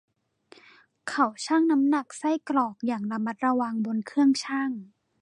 [1.09, 4.71] เขาชั่งน้ำหนักไส้กรอกอย่างระมัดระวังบนเครื่องชั่ง